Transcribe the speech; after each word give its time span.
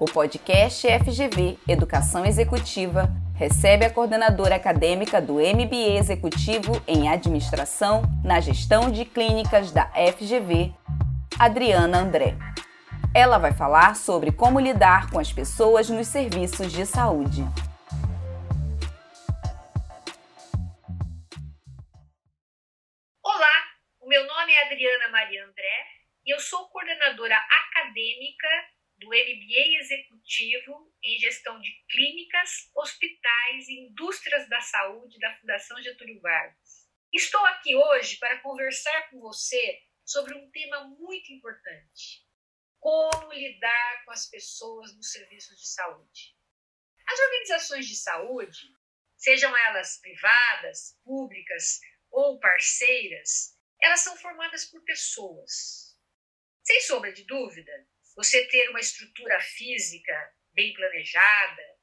O 0.00 0.04
podcast 0.04 0.86
FGV 0.86 1.58
Educação 1.66 2.24
Executiva 2.24 3.12
recebe 3.34 3.84
a 3.84 3.90
coordenadora 3.90 4.54
acadêmica 4.54 5.20
do 5.20 5.34
MBA 5.34 5.98
Executivo 5.98 6.80
em 6.86 7.08
Administração 7.08 8.02
na 8.22 8.38
Gestão 8.38 8.92
de 8.92 9.04
Clínicas 9.04 9.72
da 9.72 9.90
FGV, 10.16 10.72
Adriana 11.36 11.98
André. 11.98 12.36
Ela 13.12 13.38
vai 13.38 13.52
falar 13.52 13.96
sobre 13.96 14.30
como 14.30 14.60
lidar 14.60 15.10
com 15.10 15.18
as 15.18 15.32
pessoas 15.32 15.90
nos 15.90 16.06
serviços 16.06 16.70
de 16.70 16.86
saúde. 16.86 17.44
Do 29.08 29.14
MBA 29.14 29.80
Executivo 29.80 30.94
em 31.02 31.18
Gestão 31.18 31.58
de 31.60 31.72
Clínicas, 31.88 32.70
Hospitais 32.74 33.66
e 33.66 33.86
Indústrias 33.86 34.46
da 34.50 34.60
Saúde 34.60 35.18
da 35.18 35.34
Fundação 35.38 35.82
Getúlio 35.82 36.20
Vargas. 36.20 36.86
Estou 37.10 37.42
aqui 37.46 37.74
hoje 37.74 38.18
para 38.18 38.38
conversar 38.40 39.08
com 39.08 39.18
você 39.18 39.82
sobre 40.04 40.34
um 40.34 40.50
tema 40.50 40.84
muito 40.88 41.32
importante: 41.32 42.22
como 42.78 43.32
lidar 43.32 44.04
com 44.04 44.10
as 44.10 44.28
pessoas 44.28 44.94
nos 44.94 45.10
serviços 45.10 45.58
de 45.58 45.68
saúde. 45.68 46.36
As 47.06 47.18
organizações 47.18 47.86
de 47.86 47.96
saúde, 47.96 48.74
sejam 49.16 49.56
elas 49.56 49.98
privadas, 50.02 51.00
públicas 51.02 51.80
ou 52.10 52.38
parceiras, 52.38 53.56
elas 53.80 54.00
são 54.00 54.14
formadas 54.18 54.66
por 54.66 54.84
pessoas. 54.84 55.96
Sem 56.62 56.82
sombra 56.82 57.10
de 57.10 57.24
dúvida, 57.24 57.72
você 58.18 58.44
ter 58.46 58.68
uma 58.70 58.80
estrutura 58.80 59.40
física 59.40 60.34
bem 60.52 60.74
planejada, 60.74 61.78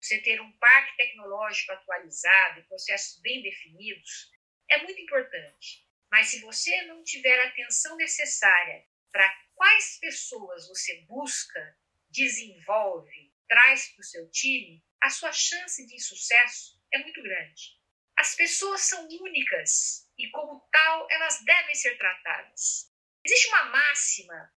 você 0.00 0.18
ter 0.18 0.40
um 0.40 0.50
parque 0.52 0.96
tecnológico 0.96 1.72
atualizado 1.72 2.64
processos 2.64 3.20
bem 3.20 3.42
definidos 3.42 4.32
é 4.70 4.78
muito 4.78 4.98
importante. 4.98 5.86
Mas 6.10 6.28
se 6.28 6.40
você 6.40 6.84
não 6.84 7.04
tiver 7.04 7.38
a 7.38 7.48
atenção 7.48 7.98
necessária 7.98 8.82
para 9.12 9.28
quais 9.54 9.98
pessoas 9.98 10.66
você 10.68 11.02
busca, 11.02 11.78
desenvolve, 12.08 13.30
traz 13.46 13.88
para 13.88 14.00
o 14.00 14.04
seu 14.04 14.30
time, 14.30 14.82
a 15.02 15.10
sua 15.10 15.32
chance 15.32 15.86
de 15.86 16.00
sucesso 16.00 16.80
é 16.94 16.98
muito 17.00 17.22
grande. 17.22 17.78
As 18.16 18.34
pessoas 18.34 18.80
são 18.80 19.06
únicas 19.06 20.10
e, 20.16 20.30
como 20.30 20.66
tal, 20.72 21.06
elas 21.10 21.44
devem 21.44 21.74
ser 21.74 21.98
tratadas. 21.98 22.90
Existe 23.22 23.48
uma 23.48 23.64
máxima 23.64 24.53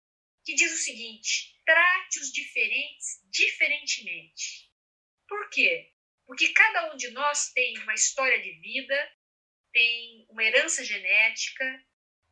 que 0.46 0.54
diz 0.54 0.72
o 0.72 0.82
seguinte: 0.82 1.60
trate 1.66 2.20
os 2.20 2.32
diferentes 2.32 3.20
diferentemente. 3.24 4.70
Por 5.28 5.50
quê? 5.50 5.92
Porque 6.24 6.52
cada 6.52 6.92
um 6.92 6.96
de 6.96 7.10
nós 7.10 7.52
tem 7.52 7.76
uma 7.78 7.94
história 7.94 8.40
de 8.40 8.52
vida, 8.60 9.12
tem 9.72 10.24
uma 10.30 10.44
herança 10.44 10.84
genética, 10.84 11.84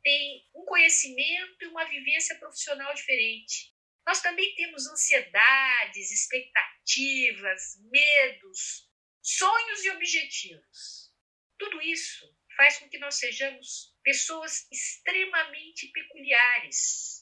tem 0.03 0.49
um 0.55 0.65
conhecimento 0.65 1.65
e 1.65 1.67
uma 1.67 1.85
vivência 1.87 2.39
profissional 2.39 2.95
diferente. 2.95 3.75
Nós 4.07 4.21
também 4.21 4.55
temos 4.55 4.87
ansiedades, 4.87 6.13
expectativas, 6.13 7.79
medos, 7.91 8.89
sonhos 9.23 9.85
e 9.85 9.91
objetivos. 9.91 11.13
Tudo 11.59 11.81
isso 11.83 12.37
faz 12.57 12.79
com 12.79 12.89
que 12.89 12.99
nós 12.99 13.17
sejamos 13.17 13.97
pessoas 14.03 14.71
extremamente 14.71 15.89
peculiares, 15.89 17.14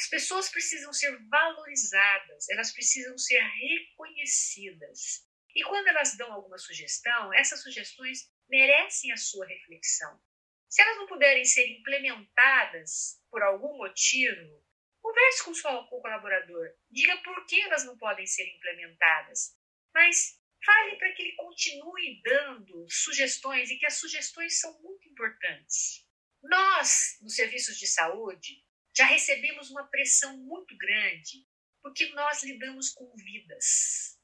as 0.00 0.08
pessoas 0.08 0.48
precisam 0.48 0.94
ser 0.94 1.14
valorizadas, 1.28 2.48
elas 2.48 2.72
precisam 2.72 3.18
ser 3.18 3.38
reconhecidas. 3.38 5.28
E 5.54 5.62
quando 5.62 5.88
elas 5.88 6.16
dão 6.16 6.32
alguma 6.32 6.56
sugestão, 6.56 7.34
essas 7.34 7.62
sugestões 7.62 8.32
merecem 8.48 9.12
a 9.12 9.16
sua 9.18 9.46
reflexão. 9.46 10.18
Se 10.70 10.80
elas 10.80 10.96
não 10.96 11.06
puderem 11.06 11.44
ser 11.44 11.68
implementadas 11.68 13.20
por 13.30 13.42
algum 13.42 13.76
motivo, 13.76 14.64
converse 15.02 15.44
com 15.44 15.50
o 15.50 15.54
seu 15.54 15.84
colaborador, 15.84 16.70
diga 16.90 17.18
por 17.18 17.44
que 17.44 17.60
elas 17.60 17.84
não 17.84 17.98
podem 17.98 18.26
ser 18.26 18.48
implementadas, 18.56 19.54
mas 19.92 20.40
fale 20.64 20.96
para 20.96 21.12
que 21.12 21.20
ele 21.20 21.36
continue 21.36 22.22
dando 22.22 22.86
sugestões 22.88 23.70
e 23.70 23.76
que 23.76 23.84
as 23.84 23.98
sugestões 23.98 24.58
são 24.58 24.80
muito 24.80 25.06
importantes. 25.10 26.08
Nós, 26.42 27.18
nos 27.20 27.34
serviços 27.34 27.76
de 27.76 27.86
saúde, 27.86 28.64
já 28.96 29.06
recebemos 29.06 29.70
uma 29.70 29.86
pressão 29.88 30.36
muito 30.38 30.76
grande 30.76 31.46
porque 31.82 32.08
nós 32.12 32.42
lidamos 32.42 32.90
com 32.90 33.10
vidas. 33.16 34.18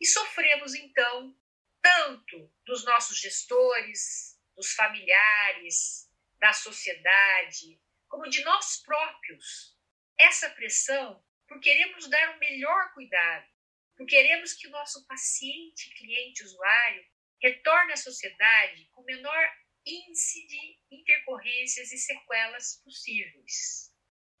E 0.00 0.06
sofremos, 0.06 0.74
então, 0.74 1.36
tanto 1.82 2.52
dos 2.64 2.84
nossos 2.84 3.18
gestores, 3.18 4.38
dos 4.56 4.72
familiares, 4.72 6.08
da 6.38 6.52
sociedade, 6.52 7.80
como 8.08 8.28
de 8.28 8.42
nós 8.44 8.82
próprios. 8.82 9.76
Essa 10.18 10.50
pressão 10.50 11.22
por 11.46 11.60
queremos 11.60 12.08
dar 12.08 12.36
o 12.36 12.38
melhor 12.38 12.92
cuidado, 12.92 13.48
por 13.96 14.06
queremos 14.06 14.52
que 14.52 14.66
o 14.66 14.70
nosso 14.70 15.06
paciente, 15.06 15.94
cliente, 15.96 16.44
usuário 16.44 17.04
retorne 17.42 17.92
à 17.92 17.96
sociedade 17.96 18.86
com 18.92 19.02
menor 19.02 19.52
índice 19.84 20.46
de 20.46 20.78
intercorrências 20.90 21.90
e 21.92 21.98
sequelas 21.98 22.82
possíveis. 22.84 23.87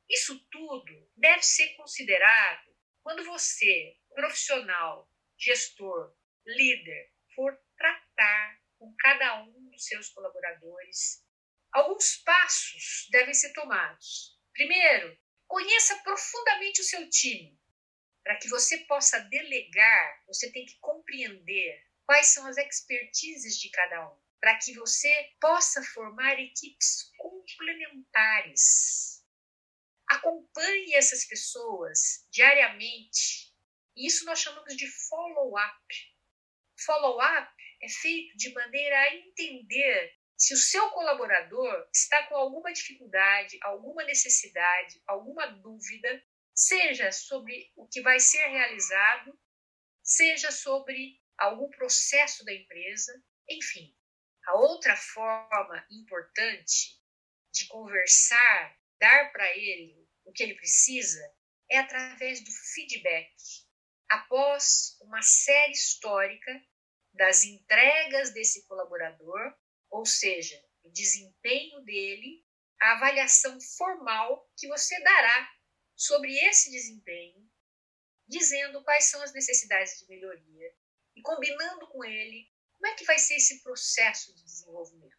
Isso 0.08 0.38
tudo 0.50 1.10
deve 1.16 1.42
ser 1.42 1.74
considerado 1.76 2.74
quando 3.02 3.24
você, 3.24 3.96
profissional, 4.14 5.10
gestor, 5.36 6.16
líder, 6.46 7.12
for 7.34 7.54
tratar 7.76 8.58
com 8.78 8.94
cada 8.98 9.42
um 9.42 9.70
dos 9.70 9.84
seus 9.84 10.08
colaboradores. 10.08 11.22
Alguns 11.72 12.16
passos 12.16 13.06
devem 13.10 13.34
ser 13.34 13.52
tomados. 13.52 14.40
Primeiro, 14.54 15.18
conheça 15.46 16.02
profundamente 16.02 16.80
o 16.80 16.84
seu 16.84 17.08
time. 17.10 17.60
Para 18.24 18.38
que 18.38 18.48
você 18.48 18.78
possa 18.86 19.20
delegar, 19.20 20.24
você 20.26 20.50
tem 20.50 20.64
que 20.64 20.78
compreender 20.80 21.86
quais 22.06 22.28
são 22.28 22.46
as 22.46 22.56
expertises 22.56 23.58
de 23.58 23.70
cada 23.70 24.10
um, 24.10 24.18
para 24.40 24.58
que 24.58 24.72
você 24.74 25.34
possa 25.38 25.82
formar 25.82 26.40
equipes 26.40 27.12
complementares 27.18 29.17
Acompanhe 30.08 30.94
essas 30.94 31.24
pessoas 31.26 32.26
diariamente. 32.30 33.52
Isso 33.96 34.24
nós 34.24 34.40
chamamos 34.40 34.76
de 34.76 34.86
follow-up. 35.08 35.94
Follow-up 36.84 37.52
é 37.82 37.88
feito 37.88 38.36
de 38.36 38.52
maneira 38.52 38.98
a 38.98 39.14
entender 39.14 40.18
se 40.36 40.54
o 40.54 40.56
seu 40.56 40.88
colaborador 40.90 41.88
está 41.92 42.28
com 42.28 42.36
alguma 42.36 42.72
dificuldade, 42.72 43.58
alguma 43.60 44.04
necessidade, 44.04 45.02
alguma 45.04 45.46
dúvida, 45.46 46.24
seja 46.54 47.10
sobre 47.10 47.72
o 47.74 47.88
que 47.88 48.00
vai 48.00 48.20
ser 48.20 48.46
realizado, 48.46 49.36
seja 50.02 50.52
sobre 50.52 51.20
algum 51.36 51.68
processo 51.70 52.44
da 52.44 52.52
empresa, 52.52 53.12
enfim. 53.48 53.94
A 54.46 54.54
outra 54.54 54.96
forma 54.96 55.86
importante 55.90 57.00
de 57.52 57.66
conversar 57.66 58.78
dar 58.98 59.32
para 59.32 59.56
ele 59.56 60.08
o 60.24 60.32
que 60.32 60.42
ele 60.42 60.54
precisa 60.54 61.20
é 61.70 61.78
através 61.78 62.42
do 62.42 62.50
feedback. 62.50 63.32
Após 64.08 64.96
uma 65.00 65.22
série 65.22 65.72
histórica 65.72 66.64
das 67.12 67.44
entregas 67.44 68.32
desse 68.32 68.66
colaborador, 68.66 69.54
ou 69.90 70.06
seja, 70.06 70.62
o 70.82 70.90
desempenho 70.90 71.80
dele, 71.82 72.44
a 72.80 72.92
avaliação 72.92 73.60
formal 73.60 74.50
que 74.56 74.68
você 74.68 74.98
dará 75.02 75.52
sobre 75.96 76.32
esse 76.46 76.70
desempenho, 76.70 77.50
dizendo 78.26 78.82
quais 78.84 79.04
são 79.06 79.20
as 79.22 79.32
necessidades 79.32 79.98
de 79.98 80.08
melhoria 80.08 80.74
e 81.16 81.22
combinando 81.22 81.88
com 81.88 82.04
ele 82.04 82.50
como 82.76 82.92
é 82.92 82.94
que 82.94 83.04
vai 83.04 83.18
ser 83.18 83.34
esse 83.34 83.62
processo 83.62 84.32
de 84.34 84.44
desenvolvimento. 84.44 85.18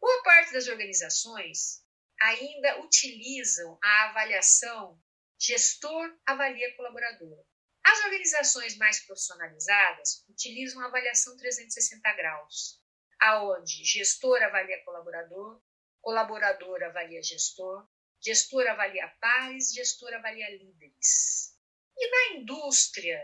Boa 0.00 0.22
parte 0.22 0.52
das 0.52 0.68
organizações 0.68 1.84
ainda 2.20 2.80
utilizam 2.80 3.78
a 3.82 4.10
avaliação 4.10 5.00
gestor 5.38 6.14
avalia 6.26 6.76
colaborador. 6.76 7.44
As 7.82 8.04
organizações 8.04 8.76
mais 8.76 9.00
profissionalizadas 9.06 10.24
utilizam 10.28 10.82
a 10.82 10.86
avaliação 10.86 11.36
360 11.36 12.12
graus, 12.12 12.80
aonde 13.20 13.84
gestor 13.84 14.42
avalia 14.42 14.84
colaborador, 14.84 15.62
colaborador 16.02 16.82
avalia 16.82 17.22
gestor, 17.22 17.88
gestor 18.22 18.66
avalia 18.68 19.08
pares, 19.20 19.72
gestor 19.72 20.12
avalia 20.12 20.50
líderes. 20.58 21.56
E 21.96 22.10
na 22.10 22.38
indústria 22.38 23.18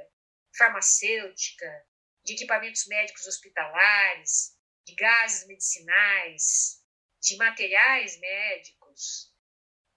farmacêutica, 0.57 1.87
de 2.25 2.33
equipamentos 2.33 2.87
médicos 2.87 3.27
hospitalares, 3.27 4.57
de 4.85 4.95
gases 4.95 5.47
medicinais, 5.47 6.83
de 7.27 7.37
materiais 7.37 8.19
médicos, 8.21 9.35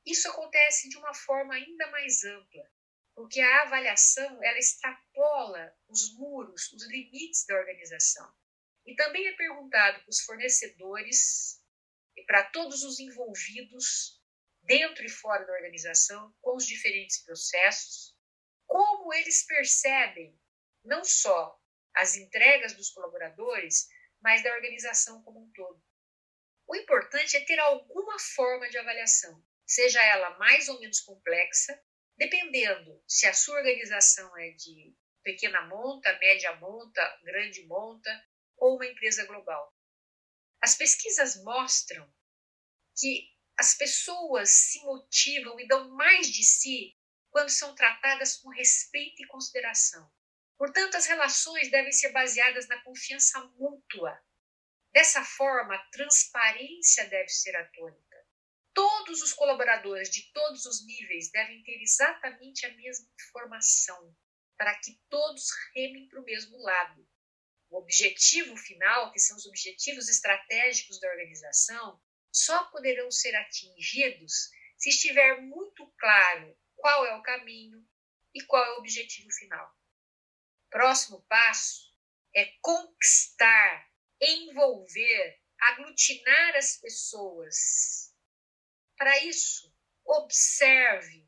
isso 0.04 0.28
acontece 0.30 0.90
de 0.90 0.98
uma 0.98 1.14
forma 1.14 1.54
ainda 1.54 1.86
mais 1.92 2.24
ampla, 2.24 2.68
porque 3.14 3.40
a 3.40 3.62
avaliação 3.62 4.44
ela 4.44 4.58
extrapola 4.58 5.78
os 5.88 6.12
muros, 6.16 6.72
os 6.74 6.88
limites 6.88 7.46
da 7.46 7.56
organização. 7.56 8.34
E 8.84 8.96
também 8.96 9.28
é 9.28 9.34
perguntado 9.34 10.00
para 10.00 10.10
os 10.10 10.22
fornecedores 10.22 11.62
e 12.18 12.24
para 12.26 12.50
todos 12.50 12.81
os 12.84 13.00
envolvidos 13.00 14.20
dentro 14.64 15.06
e 15.06 15.10
fora 15.10 15.46
da 15.46 15.54
organização 15.54 16.36
com 16.42 16.56
os 16.56 16.66
diferentes 16.66 17.24
processos, 17.24 18.18
como 18.66 19.14
eles 19.14 19.46
percebem 19.46 20.36
não 20.84 21.04
só 21.04 21.60
as 21.94 22.16
entregas 22.16 22.74
dos 22.74 22.90
colaboradores, 22.90 23.88
mas 24.20 24.42
da 24.42 24.52
organização 24.56 25.22
como 25.22 25.44
um 25.44 25.52
todo. 25.52 25.88
O 26.69 26.75
importante 26.75 27.36
é 27.36 27.44
ter 27.44 27.57
alguma 27.57 28.19
forma 28.19 28.69
de 28.69 28.77
avaliação, 28.77 29.44
seja 29.66 30.04
ela 30.04 30.38
mais 30.38 30.69
ou 30.69 30.80
menos 30.80 31.00
complexa, 31.00 31.83
dependendo 32.16 33.04
se 33.07 33.25
a 33.25 33.33
sua 33.33 33.57
organização 33.57 34.38
é 34.38 34.51
de 34.51 34.95
pequena 35.24 35.66
monta, 35.66 36.16
média 36.19 36.56
monta, 36.57 37.19
grande 37.24 37.66
monta 37.66 38.24
ou 38.56 38.75
uma 38.75 38.86
empresa 38.86 39.25
global. 39.25 39.75
As 40.62 40.75
pesquisas 40.75 41.44
mostram 41.44 42.07
que 42.95 43.27
as 43.57 43.74
pessoas 43.74 44.51
se 44.51 44.80
motivam 44.83 45.60
e 45.60 45.68
dão 45.68 45.89
mais 45.89 46.27
de 46.27 46.44
si 46.44 46.95
quando 47.31 47.50
são 47.50 47.74
tratadas 47.74 48.38
com 48.38 48.50
respeito 48.50 49.24
e 49.24 49.27
consideração. 49.27 50.07
Portanto, 50.56 50.98
as 50.98 51.07
relações 51.07 51.71
devem 51.71 51.92
ser 51.92 52.12
baseadas 52.12 52.68
na 52.68 52.80
confiança 52.83 53.39
mútua. 53.57 54.24
Dessa 54.91 55.24
forma, 55.24 55.75
a 55.75 55.86
transparência 55.91 57.07
deve 57.09 57.30
ser 57.30 57.56
a 57.56 57.65
tônica. 57.69 58.27
Todos 58.74 59.21
os 59.21 59.33
colaboradores 59.33 60.09
de 60.09 60.31
todos 60.31 60.65
os 60.65 60.86
níveis 60.86 61.31
devem 61.31 61.63
ter 61.63 61.81
exatamente 61.81 62.65
a 62.65 62.74
mesma 62.75 63.07
informação, 63.19 64.15
para 64.57 64.75
que 64.80 65.00
todos 65.09 65.50
remem 65.75 66.07
para 66.07 66.19
o 66.19 66.25
mesmo 66.25 66.57
lado. 66.57 67.07
O 67.69 67.77
objetivo 67.77 68.57
final, 68.57 69.12
que 69.12 69.19
são 69.19 69.38
os 69.38 69.45
objetivos 69.45 70.09
estratégicos 70.09 71.00
da 71.00 71.09
organização, 71.09 72.01
só 72.31 72.65
poderão 72.65 73.12
ser 73.12 73.35
atingidos 73.35 74.50
se 74.77 74.89
estiver 74.89 75.42
muito 75.42 75.85
claro 75.97 76.57
qual 76.75 77.06
é 77.06 77.15
o 77.15 77.21
caminho 77.21 77.85
e 78.33 78.42
qual 78.44 78.63
é 78.63 78.75
o 78.75 78.80
objetivo 78.80 79.30
final. 79.31 79.75
Próximo 80.69 81.21
passo 81.24 81.94
é 82.33 82.45
conquistar, 82.62 83.88
envolver, 84.21 85.42
aglutinar 85.60 86.56
as 86.56 86.77
pessoas. 86.77 88.13
Para 88.98 89.24
isso, 89.24 89.74
observe, 90.06 91.27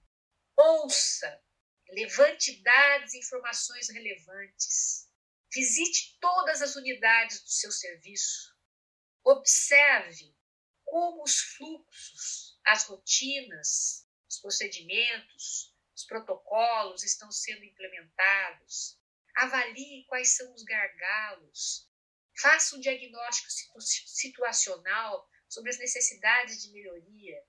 ouça, 0.57 1.41
levante 1.89 2.61
dados 2.61 3.13
e 3.13 3.19
informações 3.19 3.89
relevantes. 3.89 5.09
Visite 5.53 6.17
todas 6.19 6.61
as 6.61 6.75
unidades 6.75 7.41
do 7.41 7.49
seu 7.49 7.71
serviço. 7.71 8.55
Observe 9.23 10.35
como 10.85 11.23
os 11.23 11.39
fluxos, 11.39 12.59
as 12.65 12.85
rotinas, 12.85 14.07
os 14.29 14.39
procedimentos, 14.39 15.75
os 15.95 16.05
protocolos 16.05 17.03
estão 17.03 17.31
sendo 17.31 17.63
implementados. 17.63 18.99
Avalie 19.35 20.05
quais 20.05 20.35
são 20.35 20.53
os 20.53 20.63
gargalos. 20.63 21.90
Faça 22.39 22.75
um 22.75 22.79
diagnóstico 22.79 23.49
situacional 23.81 25.29
sobre 25.47 25.69
as 25.69 25.77
necessidades 25.77 26.61
de 26.61 26.71
melhoria. 26.71 27.43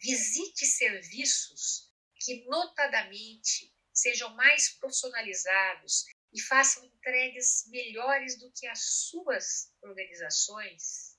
Visite 0.00 0.66
serviços 0.66 1.92
que, 2.20 2.44
notadamente, 2.46 3.74
sejam 3.92 4.34
mais 4.34 4.70
profissionalizados 4.70 6.04
e 6.32 6.40
façam 6.42 6.84
entregas 6.84 7.64
melhores 7.68 8.38
do 8.38 8.50
que 8.52 8.66
as 8.66 8.80
suas 8.80 9.72
organizações. 9.82 11.16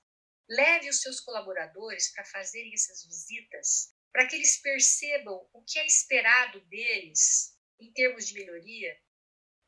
Leve 0.48 0.88
os 0.88 1.00
seus 1.00 1.20
colaboradores 1.20 2.10
para 2.12 2.24
fazerem 2.24 2.72
essas 2.74 3.04
visitas, 3.04 3.94
para 4.12 4.26
que 4.26 4.34
eles 4.34 4.56
percebam 4.60 5.48
o 5.52 5.62
que 5.62 5.78
é 5.78 5.86
esperado 5.86 6.60
deles 6.62 7.56
em 7.78 7.92
termos 7.92 8.26
de 8.26 8.34
melhoria. 8.34 9.00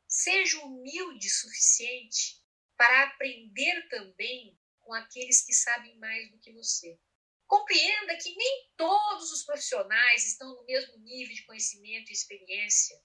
Seja 0.09 0.61
humilde 0.61 1.29
o 1.29 1.31
suficiente 1.31 2.42
para 2.83 3.05
aprender 3.05 3.89
também 3.89 4.59
com 4.81 4.93
aqueles 4.93 5.47
que 5.47 5.53
sabem 5.53 5.97
mais 5.99 6.29
do 6.33 6.41
que 6.41 6.53
você. 6.53 6.99
Compreenda 7.47 8.17
que 8.17 8.35
nem 8.35 8.73
todos 8.77 9.31
os 9.31 9.45
profissionais 9.45 10.27
estão 10.27 10.53
no 10.53 10.65
mesmo 10.65 10.99
nível 10.99 11.33
de 11.33 11.45
conhecimento 11.45 12.11
e 12.11 12.13
experiência. 12.13 13.01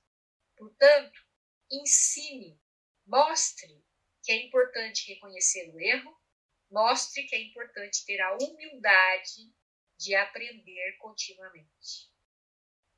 Portanto, 0.58 1.22
ensine, 1.72 2.60
mostre 3.06 3.86
que 4.24 4.32
é 4.32 4.48
importante 4.48 5.14
reconhecer 5.14 5.70
o 5.70 5.80
erro 5.80 6.18
Mostre 6.70 7.24
que 7.28 7.36
é 7.36 7.42
importante 7.42 8.04
ter 8.06 8.20
a 8.20 8.36
humildade 8.36 9.54
de 9.98 10.14
aprender 10.16 10.98
continuamente. 10.98 12.12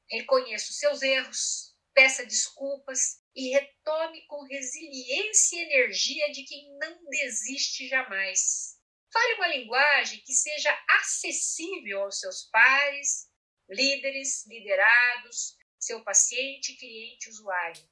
Reconheça 0.09 0.71
os 0.71 0.79
seus 0.79 1.01
erros, 1.03 1.77
peça 1.93 2.25
desculpas 2.25 3.18
e 3.35 3.49
retome 3.49 4.25
com 4.27 4.43
resiliência 4.43 5.55
e 5.55 5.63
energia 5.63 6.31
de 6.31 6.43
quem 6.43 6.77
não 6.77 7.05
desiste 7.09 7.87
jamais. 7.87 8.77
Fale 9.11 9.33
uma 9.35 9.47
linguagem 9.47 10.21
que 10.21 10.33
seja 10.33 10.71
acessível 10.99 12.03
aos 12.03 12.19
seus 12.19 12.43
pares, 12.51 13.29
líderes, 13.69 14.45
liderados, 14.47 15.57
seu 15.79 16.03
paciente, 16.03 16.75
cliente, 16.75 17.29
usuário. 17.29 17.89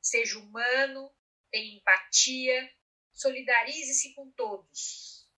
Seja 0.00 0.38
humano, 0.38 1.12
tenha 1.50 1.76
empatia, 1.76 2.72
solidarize-se 3.12 4.14
com 4.14 4.30
todos. 4.32 5.28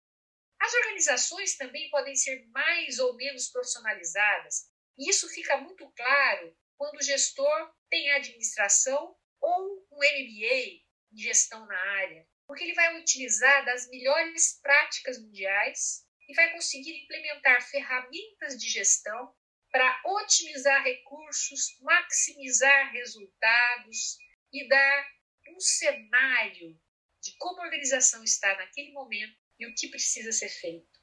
As 0.61 0.73
organizações 0.75 1.57
também 1.57 1.91
podem 1.91 2.15
ser 2.15 2.47
mais 2.49 2.99
ou 2.99 3.15
menos 3.17 3.49
profissionalizadas, 3.49 4.71
e 4.97 5.09
isso 5.09 5.29
fica 5.29 5.57
muito 5.57 5.91
claro 5.93 6.57
quando 6.77 6.97
o 6.99 7.03
gestor 7.03 7.75
tem 7.89 8.11
administração 8.13 9.17
ou 9.43 9.87
um 9.91 9.97
MBA 9.97 10.83
em 11.13 11.19
gestão 11.19 11.67
na 11.67 11.77
área, 11.77 12.27
porque 12.47 12.65
ele 12.65 12.75
vai 12.75 12.99
utilizar 13.01 13.65
das 13.65 13.89
melhores 13.91 14.59
práticas 14.63 15.21
mundiais 15.21 16.07
e 16.29 16.35
vai 16.35 16.53
conseguir 16.53 17.03
implementar 17.03 17.61
ferramentas 17.69 18.57
de 18.57 18.69
gestão 18.69 19.35
para 19.71 20.03
otimizar 20.05 20.83
recursos, 20.85 21.79
maximizar 21.81 22.93
resultados 22.93 24.19
e 24.53 24.69
dar 24.69 25.13
um 25.49 25.59
cenário 25.59 26.81
de 27.21 27.37
como 27.39 27.61
a 27.61 27.65
organização 27.65 28.23
está 28.23 28.55
naquele 28.57 28.93
momento 28.93 29.37
e 29.59 29.67
o 29.67 29.75
que 29.75 29.89
precisa 29.89 30.33
ser 30.33 30.49
feito. 30.49 31.01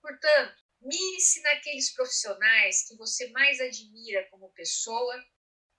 Portanto, 0.00 0.62
mire-se 0.80 1.40
naqueles 1.42 1.92
profissionais 1.94 2.86
que 2.86 2.96
você 2.96 3.28
mais 3.30 3.60
admira 3.60 4.28
como 4.30 4.52
pessoa 4.52 5.24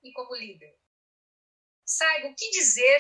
e 0.04 0.12
como 0.14 0.36
líder. 0.36 0.76
Saiba 1.86 2.30
o 2.30 2.36
que 2.36 2.50
dizer, 2.50 3.00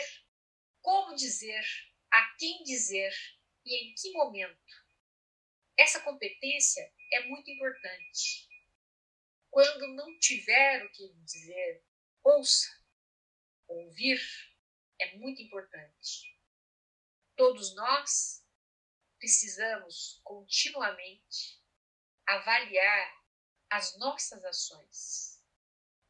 como 0.81 1.15
dizer, 1.15 1.65
a 2.11 2.35
quem 2.37 2.63
dizer 2.63 3.11
e 3.65 3.75
em 3.75 3.95
que 3.95 4.11
momento. 4.11 4.85
Essa 5.77 6.01
competência 6.01 6.93
é 7.11 7.21
muito 7.27 7.49
importante. 7.49 8.47
Quando 9.49 9.87
não 9.95 10.19
tiver 10.19 10.85
o 10.85 10.91
que 10.91 11.13
dizer, 11.23 11.83
ouça. 12.23 12.69
Ouvir 13.67 14.21
é 14.99 15.17
muito 15.17 15.41
importante. 15.41 16.39
Todos 17.35 17.73
nós 17.75 18.45
precisamos 19.17 20.21
continuamente 20.23 21.59
avaliar 22.27 23.25
as 23.69 23.97
nossas 23.97 24.43
ações. 24.45 25.34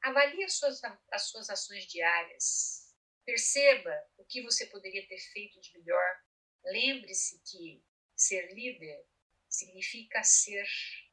Avalie 0.06 0.44
as 0.44 0.54
suas, 0.54 0.82
as 1.12 1.30
suas 1.30 1.50
ações 1.50 1.88
diárias. 1.88 2.94
Perceba 3.26 3.92
o 4.18 4.26
que 4.26 4.44
você 4.44 4.68
poderia 4.68 5.04
ter 5.08 5.18
feito 5.18 5.60
de 5.60 5.76
melhor. 5.80 6.22
Lembre-se 6.64 7.42
que 7.42 7.84
ser 8.16 8.54
líder 8.54 9.04
significa 9.50 10.24
ser 10.24 10.64